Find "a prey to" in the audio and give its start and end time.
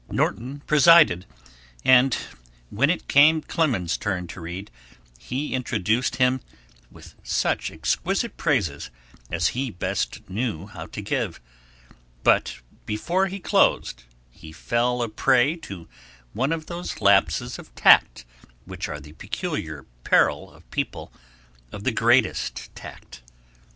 15.03-15.87